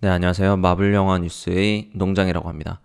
[0.00, 0.58] 네, 안녕하세요.
[0.58, 2.80] 마블 영화 뉴스의 농장이라고 합니다.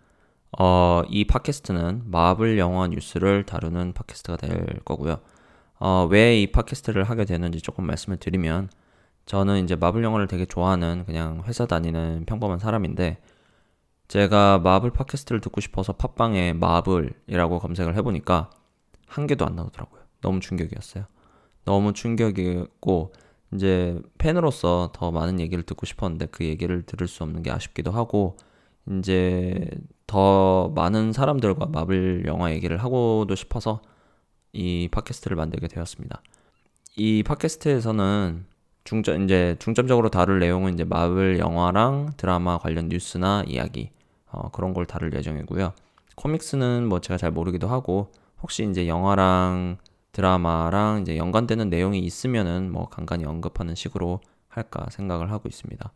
[0.57, 5.19] 어, 이 팟캐스트는 마블 영화 뉴스를 다루는 팟캐스트가 될 거고요.
[5.79, 8.69] 어, 왜 이 팟캐스트를 하게 되는지 조금 말씀을 드리면,
[9.27, 13.21] 저는 이제 마블 영화를 되게 좋아하는 그냥 회사 다니는 평범한 사람인데,
[14.07, 18.49] 제가 마블 팟캐스트를 듣고 싶어서 팟빵에 마블이라고 검색을 해보니까
[19.05, 20.01] 한 개도 안 나오더라고요.
[20.21, 21.05] 너무 충격이었어요.
[21.63, 23.13] 너무 충격이었고,
[23.53, 28.37] 이제 팬으로서 더 많은 얘기를 듣고 싶었는데 그 얘기를 들을 수 없는 게 아쉽기도 하고
[28.99, 29.69] 이제
[30.07, 33.81] 더 많은 사람들과 마블 영화 얘기를 하고도 싶어서
[34.51, 36.21] 이 팟캐스트를 만들게 되었습니다.
[36.95, 38.45] 이 팟캐스트에서는
[38.83, 43.91] 중점 이제 중점적으로 다룰 내용은 이제 마블 영화랑 드라마 관련 뉴스나 이야기
[44.29, 45.73] 어, 그런 걸 다룰 예정이고요.
[46.15, 49.77] 코믹스는 뭐 제가 잘 모르기도 하고 혹시 이제 영화랑
[50.13, 55.91] 드라마랑 이제 연관되는 내용이 있으면은 뭐 간간히 언급하는 식으로 할까 생각을 하고 있습니다.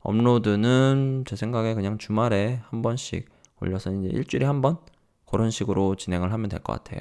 [0.00, 3.28] 업로드는 제 생각에 그냥 주말에 한 번씩
[3.60, 4.78] 올려서 이제 일주일에 한 번
[5.26, 7.00] 그런 식으로 진행을 하면 될 것 같아요.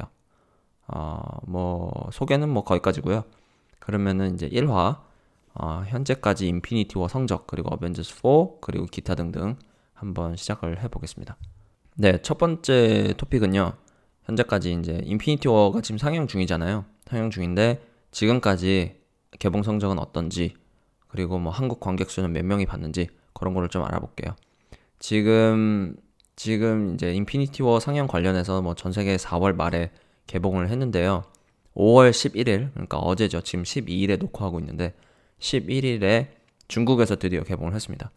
[0.88, 3.24] 어, 뭐 소개는 뭐 거기까지고요.
[3.80, 5.02] 그러면은 이제 1화
[5.56, 8.22] 어, 현재까지 인피니티 워 성적 그리고 어벤져스 4
[8.62, 9.58] 그리고 기타 등등
[9.94, 11.38] 한번 시작을 해 보겠습니다.
[11.98, 13.74] 네, 첫 번째 토픽은요.
[14.26, 16.86] 현재까지 이제 인피니티 워가 지금 상영 중이잖아요.
[17.06, 18.96] 상영 중인데 지금까지
[19.40, 20.54] 개봉 성적은 어떤지
[21.08, 24.36] 그리고 뭐 한국 관객 수는 몇 명이 봤는지 그런 거를 좀 알아볼게요.
[25.00, 25.96] 지금
[26.36, 29.92] 지금 이제 인피니티 워 상영 관련해서 뭐 전 세계 4월 말에
[30.28, 31.24] 개봉을 했는데요.
[31.76, 33.42] 5월 11일 그러니까 어제죠.
[33.42, 34.94] 지금 12일에 녹화하고 있는데
[35.40, 36.28] 11일에
[36.68, 38.12] 중국에서 드디어 개봉을 했습니다.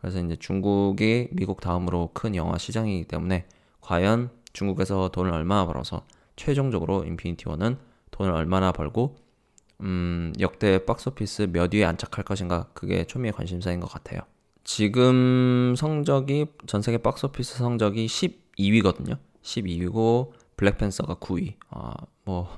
[0.00, 3.46] 그래서 이제 중국이 미국 다음으로 큰 영화 시장이기 때문에
[3.80, 6.04] 과연 중국에서 돈을 얼마나 벌어서
[6.36, 7.78] 최종적으로 인피니티 워는
[8.10, 9.16] 돈을 얼마나 벌고
[9.80, 14.20] 음, 역대 박스오피스 몇 위에 안착할 것인가 그게 초미의 관심사인 것 같아요.
[14.64, 19.16] 지금 성적이 전 세계 박스오피스 성적이 12위거든요.
[19.42, 21.54] 12위고 블랙팬서가 9위.
[21.70, 22.48] 아, 뭐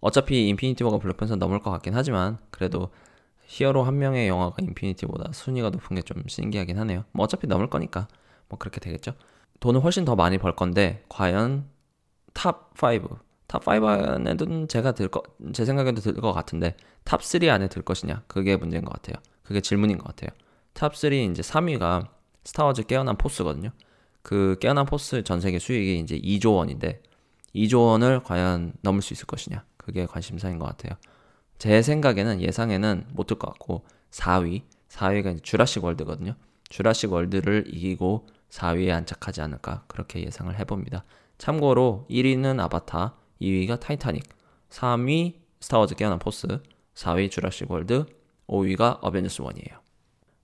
[0.00, 2.90] 어차피 인피니티 워가 블랙팬서 넘을 것 같긴 하지만 그래도
[3.46, 7.04] 히어로 한 명의 영화가 인피니티보다 순위가 높은 게 좀 신기하긴 하네요.
[7.12, 8.08] 뭐 어차피 넘을 거니까
[8.48, 9.12] 뭐 그렇게 되겠죠.
[9.64, 11.64] 돈을 훨씬 더 많이 벌 건데 과연
[12.34, 15.22] top 5, top 5 안에는 제가 들 거,
[15.54, 19.22] 제 생각에도 들 것 같은데 top 3 안에 들 것이냐 그게 문제인 것 같아요.
[19.42, 20.28] 그게 질문인 것 같아요.
[20.74, 22.08] top 3 이제 3위가
[22.44, 23.70] 스타워즈 깨어난 포스거든요.
[24.20, 27.00] 그 깨어난 포스 전 세계 수익이 이제 2조 원인데
[27.54, 30.98] 2조 원을 과연 넘을 수 있을 것이냐 그게 관심사인 것 같아요.
[31.56, 36.34] 제 생각에는 예상에는 못 들 것 같고 4위 4위가 이제 주라식 월드거든요.
[36.68, 41.04] 주라식 월드를 이기고 4위에 안착하지 않을까 그렇게 예상을 해봅니다.
[41.38, 44.22] 참고로 1위는 아바타, 2위가 타이타닉,
[44.70, 46.46] 3위 스타워즈 깨어난 포스,
[46.94, 48.06] 4위 주라식 월드,
[48.46, 49.78] 5위가 어벤져스 1이에요.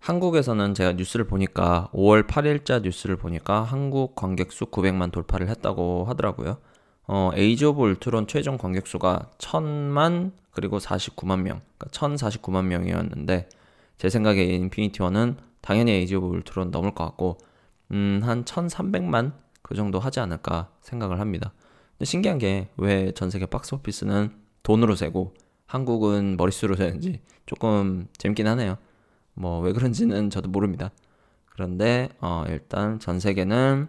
[0.00, 6.58] 한국에서는 제가 뉴스를 보니까 5월 8일자 뉴스를 보니까 한국 관객 수 900만 돌파를 했다고 하더라고요.
[7.06, 13.48] 어, 에이지 오브 울트론 최종 관객 수가 1000만 그리고 49만 명, 그러니까 1049만 명이었는데
[13.98, 17.36] 제 생각에 인피니티 워는 당연히 에이지 오브 울트론 넘을 것 같고
[17.92, 21.52] 음, 한 1,300만 그 정도 하지 않을까 생각을 합니다.
[21.92, 24.30] 근데 신기한 게 왜 전 세계 박스 오피스는
[24.62, 25.34] 돈으로 세고
[25.66, 28.76] 한국은 머릿수로 세는지 조금 재밌긴 하네요.
[29.34, 30.90] 뭐 왜 그런지는 저도 모릅니다.
[31.46, 33.88] 그런데 어, 일단 전 세계는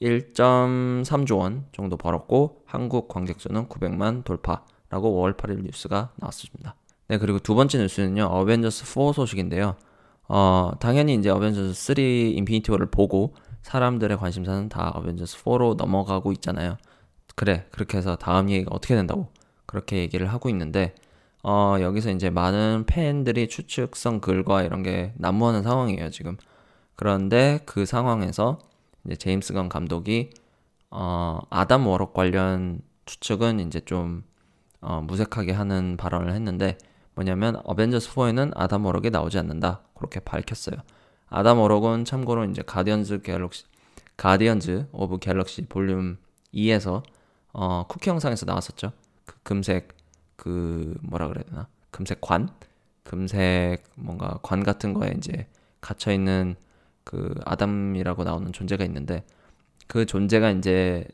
[0.00, 4.62] 1.3조 원 정도 벌었고 한국 관객 수는 900만 돌파라고
[5.22, 6.74] 5월 8일 뉴스가 나왔습니다.
[7.08, 8.24] 네, 그리고 두 번째 뉴스는요.
[8.24, 9.76] 어벤져스 4 소식인데요.
[10.28, 16.76] 어, 당연히 이제 어벤져스 3 인피니티 워를 보고 사람들의 관심사는 다 어벤져스 4로 넘어가고 있잖아요.
[17.34, 19.28] 그래, 그렇게 해서 다음 얘기가 어떻게 된다고
[19.66, 20.94] 그렇게 얘기를 하고 있는데
[21.42, 26.36] 어, 여기서 이제 많은 팬들이 추측성 글과 이런 게 난무하는 상황이에요, 지금.
[26.96, 28.58] 그런데 그 상황에서
[29.06, 30.30] 이제 제임스 건 감독이
[30.90, 34.24] 어, 아담 워록 관련 추측은 이제 좀
[34.80, 36.76] 어, 무색하게 하는 발언을 했는데
[37.18, 39.80] 뭐냐면 어벤져스 4에는 아담 워록이 나오지 않는다.
[39.94, 40.76] 그렇게 밝혔어요.
[41.28, 43.64] 아담 워록은 참고로 이제 가디언즈 갤럭시
[44.16, 46.18] 가디언즈 오브 갤럭시 볼륨
[46.54, 47.02] 2에서
[47.52, 48.92] 어, 쿠키 영상에서 나왔었죠.
[49.24, 49.96] 그 금색
[50.36, 51.68] 그 뭐라 그래야 되나?
[51.90, 52.50] 금색 관?
[53.02, 55.48] 금색 뭔가 관 같은 거에 이제
[55.80, 56.54] 갇혀 있는
[57.02, 59.24] 그 아담이라고 나오는 존재가 있는데
[59.88, 61.04] 그 존재가 이제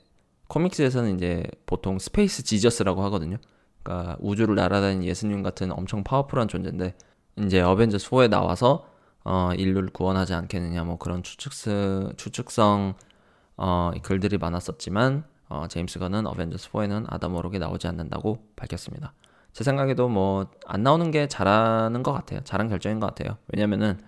[0.49, 3.39] 코믹스에서는 이제 보통 Space Jesus라고 하거든요.
[3.85, 6.95] 그러니까 우주를 날아다니는 예수님 같은 엄청 파워풀한 존재인데
[7.37, 8.87] 이제 어벤져스 4에 나와서
[9.25, 12.95] 어, 인류를 구원하지 않겠느냐 뭐 그런 추측스, 추측성
[13.57, 19.13] 어, 글들이 많았었지만 어, 제임스 건은 어벤져스 4에는 아담 워록이 나오지 않는다고 밝혔습니다.
[19.53, 22.41] 제 생각에도 뭐 안 나오는 게 잘하는 것 같아요.
[22.45, 23.37] 잘한 결정인 것 같아요.
[23.49, 23.99] 왜냐면은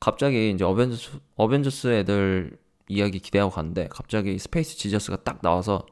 [0.00, 2.56] 갑자기 이제 어벤져스 어벤져스 애들
[2.88, 5.84] 이야기 기대하고 갔는데 갑자기 Space Jesus가 딱 나와서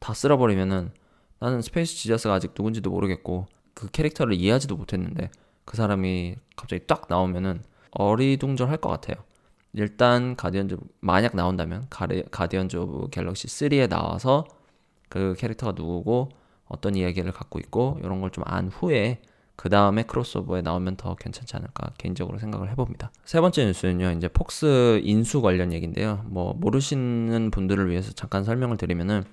[0.00, 0.92] 다 쓸어버리면은
[1.40, 5.30] 나는 Space Jesus가 아직 누군지도 모르겠고 그 캐릭터를 이해하지도 못했는데
[5.64, 9.24] 그 사람이 갑자기 딱 나오면은 어리둥절할 것 같아요.
[9.72, 14.44] 일단 가디언즈 만약 나온다면 가리, 가디언즈 오브 갤럭시 3에 나와서
[15.08, 16.28] 그 캐릭터가 누구고
[16.66, 19.20] 어떤 이야기를 갖고 있고 이런 걸 좀 안 후에
[19.56, 23.12] 그 다음에 크로스오버에 나오면 더 괜찮지 않을까 개인적으로 생각을 해봅니다.
[23.24, 26.24] 세 번째 뉴스는요, 이제 폭스 인수 관련 얘기인데요.
[26.26, 29.24] 뭐 모르시는 분들을 위해서 잠깐 설명을 드리면은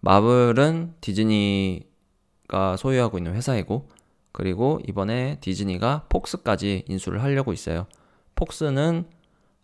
[0.00, 3.88] 마블은 디즈니가 소유하고 있는 회사이고
[4.32, 7.86] 그리고 이번에 디즈니가 폭스까지 인수를 하려고 있어요.
[8.34, 9.06] 폭스는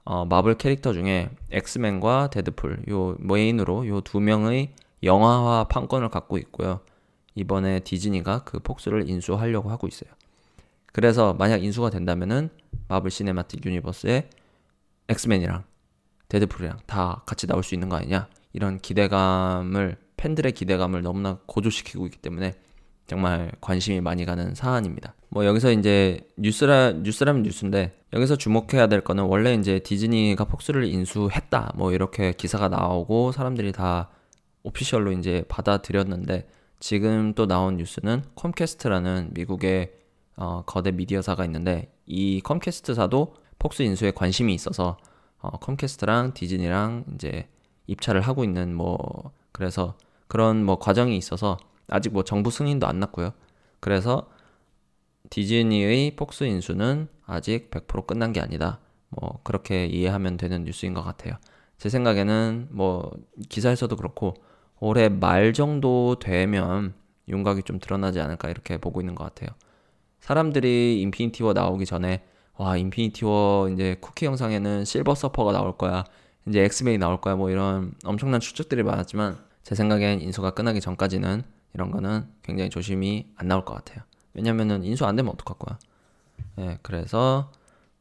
[0.04, 6.80] 어, 마블 캐릭터 중에 엑스맨과 데드풀 요 메인으로 요 두 명의 영화화 판권을 갖고 있고요.
[7.34, 10.10] 이번에 디즈니가 그 폭스를 인수하려고 하고 있어요.
[10.92, 12.50] 그래서 만약 인수가 된다면은
[12.88, 14.28] 마블 시네마틱 유니버스에
[15.08, 15.64] 엑스맨이랑
[16.28, 22.18] 데드풀이랑 다 같이 나올 수 있는 거 아니냐 이런 기대감을 팬들의 기대감을 너무나 고조시키고 있기
[22.18, 22.54] 때문에
[23.08, 25.14] 정말 관심이 많이 가는 사안입니다.
[25.30, 31.72] 뭐 여기서 이제 뉴스라 뉴스라면 뉴스인데 여기서 주목해야 될 거는 원래 이제 디즈니가 폭스를 인수했다
[31.74, 34.10] 뭐 이렇게 기사가 나오고 사람들이 다
[34.62, 36.46] official로 이제 받아들였는데
[36.78, 39.92] 지금 또 나온 뉴스는 컴캐스트라는 미국의
[40.36, 44.98] 어, 거대 미디어사가 있는데 이 컴캐스트사도 폭스 인수에 관심이 있어서
[45.40, 47.48] 어, 컴캐스트랑 디즈니랑 이제
[47.88, 49.96] 입찰을 하고 있는 뭐 그래서
[50.32, 51.58] 그런 뭐 과정이 있어서
[51.88, 53.34] 아직 뭐 정부 승인도 안 났고요.
[53.80, 54.30] 그래서
[55.28, 58.78] 디즈니의 폭스 인수는 아직 100% 끝난 게 아니다.
[59.10, 61.34] 뭐 그렇게 이해하면 되는 뉴스인 것 같아요.
[61.76, 63.10] 제 생각에는 뭐
[63.50, 64.32] 기사에서도 그렇고
[64.80, 66.94] 올해 말 정도 되면
[67.28, 69.50] 윤곽이 좀 드러나지 않을까 이렇게 보고 있는 것 같아요.
[70.20, 72.24] 사람들이 인피니티 워 나오기 전에
[72.56, 76.04] 와 인피니티 워 이제 쿠키 영상에는 실버 서퍼가 나올 거야
[76.48, 81.42] 이제 엑스맨이 나올 거야 뭐 이런 엄청난 추측들이 많았지만 제 생각엔 인수가 끝나기 전까지는
[81.74, 84.02] 이런 거는 굉장히 조심히 안 나올 것 같아요.
[84.34, 85.78] 왜냐면은 인수 안 되면 어떡할 거야.
[86.58, 87.50] 예, 네, 그래서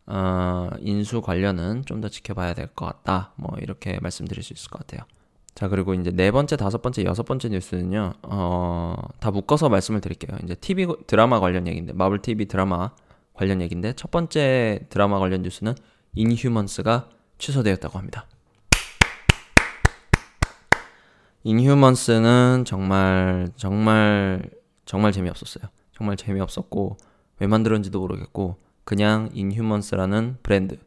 [0.06, 3.32] 어, 인수 관련은 좀 더 지켜봐야 될 것 같다.
[3.36, 5.06] 뭐 이렇게 말씀드릴 수 있을 것 같아요.
[5.54, 10.38] 자, 그리고 이제 네 번째, 다섯 번째, 여섯 번째 뉴스는요, 어, 다 묶어서 말씀을 드릴게요.
[10.44, 12.92] 이제 TV 드라마 관련 얘기인데, 마블 TV 드라마
[13.34, 15.76] 관련 얘기인데, 첫 번째 드라마 관련 뉴스는
[16.16, 18.26] 인휴먼스가 취소되었다고 합니다.
[21.44, 24.50] 인휴먼스는 정말, 정말,
[24.86, 25.66] 정말 재미없었어요.
[25.94, 26.98] 정말 재미없었고,
[27.40, 30.78] 왜 만들었는지도 모르겠고, 그냥 인휴먼스라는 브랜드.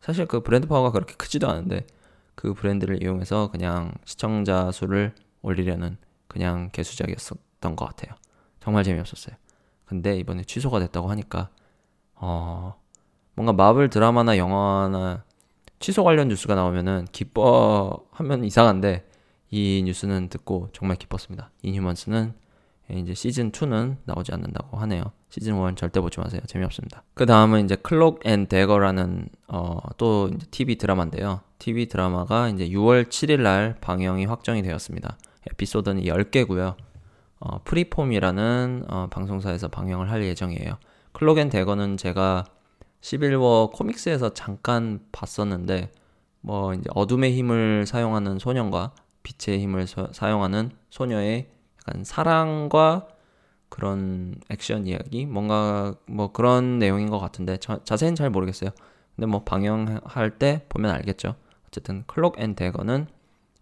[0.00, 1.86] 사실 그 브랜드 파워가 그렇게 크지도 않은데,
[2.34, 5.12] 그 브랜드를 이용해서 그냥 시청자 수를
[5.42, 8.14] 올리려는 그냥 개수작이었던 것 같아요.
[8.60, 9.34] 정말 재미없었어요.
[9.84, 11.48] 근데 이번에 취소가 됐다고 하니까
[12.14, 12.78] 어
[13.34, 15.24] 뭔가 마블 드라마나 영화나
[15.80, 19.08] 취소 관련 뉴스가 나오면은 기뻐하면 이상한데
[19.50, 21.50] 이 뉴스는 듣고 정말 기뻤습니다.
[21.62, 22.34] 인휴먼스는
[22.90, 25.12] 이제 시즌 2는 나오지 않는다고 하네요.
[25.28, 26.40] 시즌 1 절대 보지 마세요.
[26.46, 27.02] 재미없습니다.
[27.14, 31.40] 그 다음은 이제 Cloak and Dagger라는 어, 또 TV 드라마인데요.
[31.58, 35.18] TV 드라마가 이제 6월 7일 날 방영이 확정이 되었습니다.
[35.50, 36.76] 에피소드는 10개고요.
[37.40, 40.78] 어, 프리폼이라는 어, 방송사에서 방영을 할 예정이에요.
[41.12, 42.44] Cloak and Dagger는 제가
[43.02, 45.90] 11워 코믹스에서 잠깐 봤었는데
[46.40, 51.48] 뭐 이제 어둠의 힘을 사용하는 소년과 빛의 힘을 서, 사용하는 소녀의
[51.80, 53.08] 약간 사랑과
[53.68, 58.70] 그런 액션 이야기 뭔가 뭐 그런 내용인 것 같은데 자, 자세히는 잘 모르겠어요.
[59.14, 61.34] 근데 뭐 방영할 때 보면 알겠죠.
[61.66, 63.06] 어쨌든 Cloak and Dagger는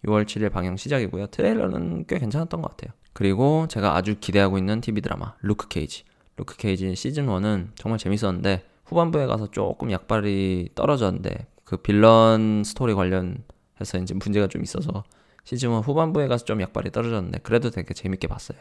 [0.04, 1.28] 6월 7일 방영 시작이고요.
[1.28, 2.94] 트레일러는 꽤 괜찮았던 것 같아요.
[3.12, 6.04] 그리고 제가 아주 기대하고 있는 TV 드라마 루크 케이지.
[6.36, 13.98] 루크 케이지 시즌 1은 정말 재밌었는데 후반부에 가서 조금 약발이 떨어졌는데 그 빌런 스토리 관련해서
[14.02, 15.02] 이제 문제가 좀 있어서
[15.46, 18.58] 시즌 1 후반부에 가서 좀 약발이 떨어졌는데 그래도 되게 재밌게 봤어요.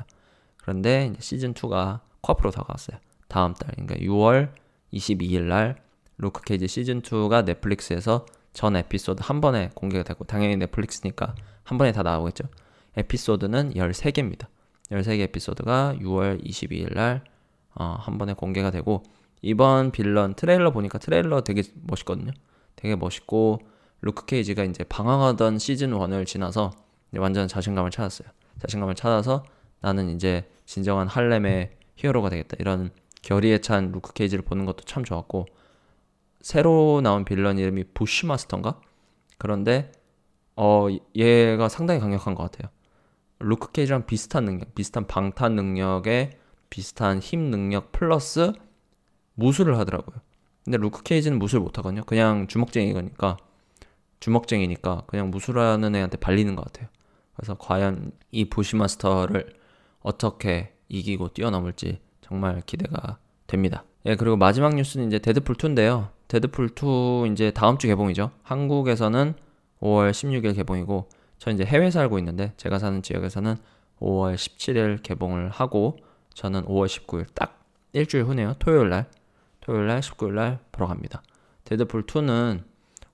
[0.57, 2.97] 그런데 시즌 2가 코앞으로 다가왔어요.
[3.27, 4.51] 다음 달 그러니까 6월
[4.93, 5.81] 22일 날
[6.19, 11.91] 루크 케이지 시즌 2가 넷플릭스에서 전 에피소드 한 번에 공개가 되고 당연히 넷플릭스니까 한 번에
[11.91, 12.43] 다 나오겠죠.
[12.95, 14.45] 에피소드는 13개입니다.
[14.91, 17.23] 13개 에피소드가 6월 22일 날
[17.73, 19.01] 어, 한 번에 공개가 되고
[19.41, 22.31] 이번 빌런 트레일러 보니까 트레일러 되게 멋있거든요.
[22.75, 23.59] 되게 멋있고
[24.05, 26.71] 루크 케이지가 이제 방황하던 시즌 1을 지나서
[27.17, 28.27] 완전 자신감을 찾았어요.
[28.59, 29.43] 자신감을 찾아서
[29.81, 32.55] 나는 이제 진정한 할렘의 히어로가 되겠다.
[32.59, 32.91] 이런
[33.23, 35.47] 결의에 찬 루크 케이지를 보는 것도 참 좋았고
[36.41, 38.79] 새로 나온 빌런 이름이 부시마스터인가?
[39.39, 39.91] 그런데
[40.55, 42.71] 어 얘가 상당히 강력한 것 같아요.
[43.39, 46.37] 루크 케이지랑 비슷한 능력, 비슷한 방탄 능력에
[46.69, 48.53] 비슷한 힘 능력 플러스
[49.33, 50.17] 무술을 하더라고요.
[50.63, 52.03] 근데 루크 케이지는 무술 못하거든요.
[52.03, 53.37] 그냥 주먹쟁이니까
[54.19, 56.87] 주먹쟁이니까 그냥 무술하는 애한테 발리는 것 같아요.
[57.35, 59.53] 그래서 과연 이 부시마스터를
[60.01, 63.17] 어떻게 이기고 뛰어넘을지 정말 기대가
[63.47, 63.83] 됩니다.
[64.05, 66.09] 예, 그리고 마지막 뉴스는 이제 데드풀 2인데요.
[66.27, 68.31] 데드풀 2 이제 다음 주 개봉이죠.
[68.43, 69.35] 한국에서는
[69.81, 73.55] 5월 16일 개봉이고 저 이제 해외 살고 있는데 제가 사는 지역에서는
[73.99, 75.97] 5월 17일 개봉을 하고
[76.33, 78.55] 저는 5월 19일 딱 일주일 후네요.
[78.59, 79.09] 토요일 날.
[79.61, 81.21] 토요일 날 19일 날 보러 갑니다.
[81.63, 82.63] 데드풀 2는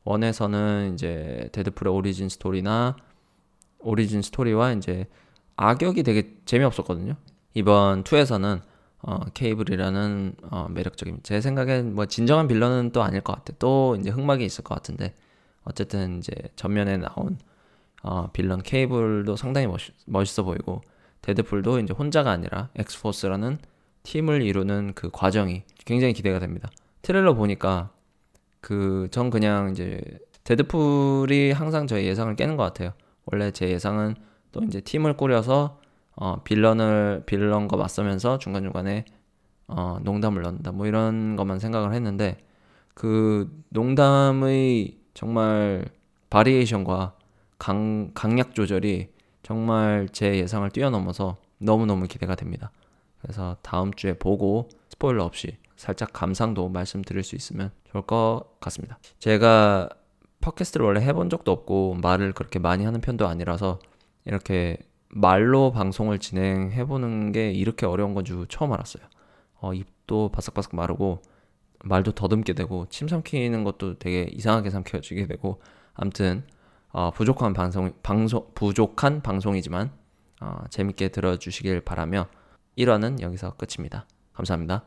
[0.04, 2.96] one에서는 이제 데드풀의 origin 스토리나
[3.80, 5.08] origin 스토리와 이제
[5.56, 7.16] 악역이 되게 재미없었거든요.
[7.54, 8.62] 이번 2에서는
[9.04, 13.54] 어, 케이블이라는 어, 매력적인 제 생각엔 뭐 진정한 villain은 또 아닐 것 같아.
[13.60, 15.14] 또 이제 흑막이 있을 것 같은데
[15.64, 17.38] 어쨌든 이제 전면에 나온
[18.04, 20.82] 어, 빌런 케이블도 상당히 멋있, 멋있어 보이고
[21.22, 23.60] 데드풀도 이제 혼자가 아니라 엑스포스라는
[24.04, 26.70] 팀을 이루는 그 과정이 굉장히 기대가 됩니다.
[27.04, 27.92] 트레일러 보니까
[28.62, 30.02] 그 전 그냥 이제
[30.44, 32.94] 데드풀이 항상 저의 예상을 깨는 것 같아요.
[33.26, 34.16] 원래 제 예상은
[34.52, 35.80] 또 이제 팀을 꾸려서
[36.16, 39.06] 어, villain을 villain과 맞서면서 중간 중간에
[39.68, 42.38] 어, 농담을 넣는다 뭐 이런 것만 생각을 했는데
[42.94, 45.86] 그 농담의 정말
[46.30, 47.16] 바리에이션과
[47.58, 49.10] 강, 강약 조절이
[49.44, 52.72] 정말 제 예상을 뛰어넘어서 너무너무 기대가 됩니다.
[53.22, 54.68] 그래서 다음 주에 보고
[55.02, 59.00] 스포일러 없이 살짝 감상도 말씀드릴 수 있으면 좋을 것 같습니다.
[59.18, 59.90] 제가
[60.42, 63.80] 팟캐스트를 원래 해본 적도 없고 말을 그렇게 많이 하는 편도 아니라서
[64.26, 64.78] 이렇게
[65.10, 69.04] 말로 방송을 진행해보는 게 이렇게 어려운 건줄 처음 알았어요.
[69.60, 71.22] 어, 입도 바삭바삭 마르고
[71.84, 75.62] 말도 더듬게 되고 침 삼키는 것도 되게 이상하게 삼켜지게 되고
[75.96, 76.44] 아무튼
[76.90, 79.92] 어, 부족한 방송 방송 부족한 방송이지만
[80.42, 82.28] 어, 재밌게 들어주시길 바라며
[82.78, 84.06] 1화는 여기서 끝입니다.
[84.42, 84.84] 감사합니다.